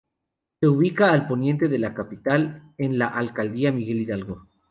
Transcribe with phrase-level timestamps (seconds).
[0.59, 4.47] Se ubica al poniente de la capital, en la alcaldía Miguel Hidalgo.